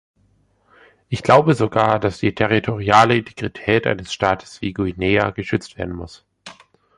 Ich 1.09 1.21
glaube 1.21 1.53
sogar, 1.53 1.99
dass 1.99 2.17
die 2.17 2.33
territoriale 2.33 3.17
Integrität 3.17 3.85
eines 3.85 4.11
Staates 4.11 4.59
wie 4.59 4.73
Guinea 4.73 5.29
geschützt 5.29 5.77
werden 5.77 5.93
muss. 5.95 6.25